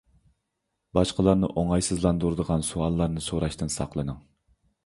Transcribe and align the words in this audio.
باشقىلارنى 0.97 1.49
ئوڭايسىزلاندۇرىدىغان 1.61 2.67
سوئاللارنى 2.71 3.27
سوراشتىن 3.29 3.73
ساقلىنىڭ. 3.79 4.19